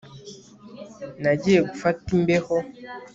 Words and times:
Nagiye 1.21 1.59
gufata 1.69 2.05
imbeho 2.15 2.57